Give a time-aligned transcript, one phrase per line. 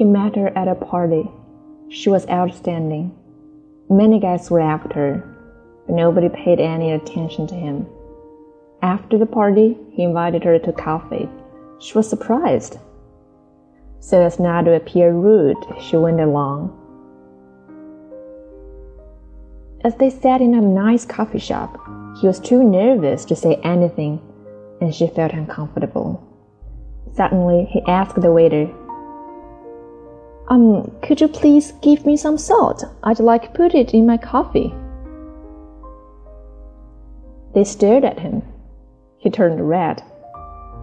[0.00, 1.30] He met her at a party.
[1.90, 3.14] She was outstanding.
[3.90, 5.36] Many guys were after her,
[5.86, 7.86] but nobody paid any attention to him.
[8.80, 11.28] After the party, he invited her to coffee.
[11.80, 12.78] She was surprised.
[13.98, 16.74] So as not to appear rude, she went along.
[19.84, 21.78] As they sat in a nice coffee shop,
[22.18, 24.18] he was too nervous to say anything,
[24.80, 26.26] and she felt uncomfortable.
[27.12, 28.70] Suddenly, he asked the waiter,
[30.50, 32.82] Um, could you please give me some salt?
[33.04, 34.74] I'd like to put it in my coffee.
[37.54, 38.42] They stared at him.
[39.18, 40.02] He turned red,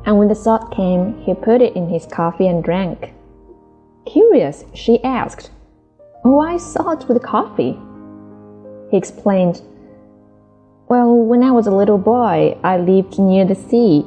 [0.05, 3.13] and when the salt came, he put it in his coffee and drank.
[4.05, 5.51] Curious, she asked,
[6.21, 7.77] Why salt with coffee?
[8.89, 9.61] He explained,
[10.87, 14.05] Well, when I was a little boy, I lived near the sea.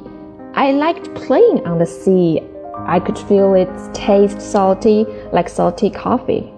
[0.55, 2.41] I liked playing on the sea.
[2.87, 6.51] I could feel its taste salty, like salty coffee.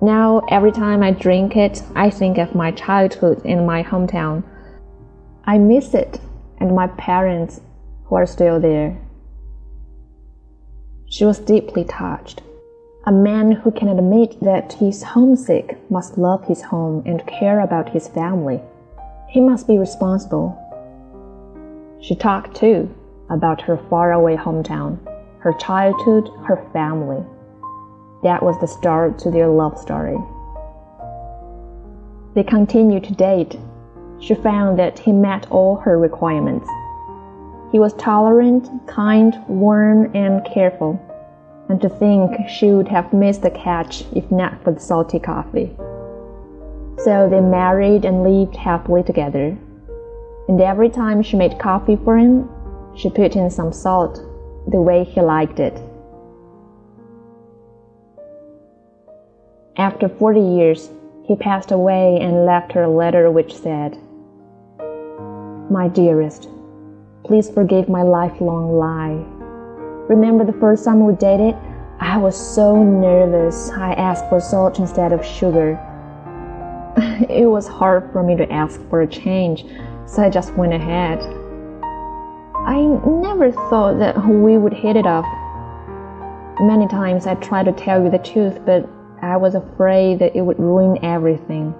[0.00, 4.42] Now, every time I drink it, I think of my childhood in my hometown.
[5.44, 6.20] I miss it
[6.58, 7.60] and my parents
[8.04, 8.98] who are still there.
[11.06, 12.42] She was deeply touched.
[13.06, 17.90] A man who can admit that he's homesick must love his home and care about
[17.90, 18.60] his family.
[19.28, 20.58] He must be responsible.
[22.00, 22.94] She talked too
[23.30, 24.98] about her faraway hometown,
[25.44, 27.22] her childhood, her family.
[28.22, 30.16] That was the start to their love story.
[32.34, 33.58] They continued to date.
[34.20, 36.66] She found that he met all her requirements.
[37.72, 40.98] He was tolerant, kind, warm, and careful
[41.68, 45.76] and to think she would have missed the catch if not for the salty coffee.
[47.04, 49.58] So they married and lived happily together.
[50.48, 52.48] And every time she made coffee for him,
[52.96, 54.22] she put in some salt
[54.66, 55.78] the way he liked it.
[59.76, 60.90] After 40 years,
[61.24, 63.98] he passed away and left her a letter which said,
[65.70, 66.48] My dearest,
[67.24, 69.24] please forgive my lifelong lie.
[70.08, 71.56] Remember the first time we dated?
[71.98, 73.70] I was so nervous.
[73.70, 75.80] I asked for salt instead of sugar.
[77.28, 79.64] it was hard for me to ask for a change,
[80.06, 81.20] so I just went ahead.
[82.66, 85.26] I never thought that we would hit it off.
[86.60, 88.88] Many times I tried to tell you the truth, but
[89.20, 91.74] I was afraid that it would ruin everything.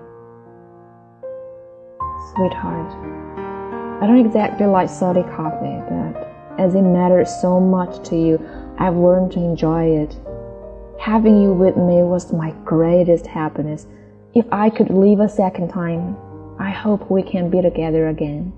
[2.34, 2.92] Sweetheart,
[4.02, 8.38] I don't exactly like salty coffee, but as it matters so much to you,
[8.78, 10.18] I've learned to enjoy it.
[11.00, 13.86] Having you with me was my greatest happiness.
[14.34, 16.14] If I could live a second time,
[16.58, 18.52] I hope we can be together again.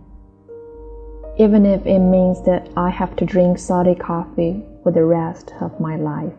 [1.38, 5.78] Even if it means that I have to drink salty coffee for the rest of
[5.78, 6.32] my life.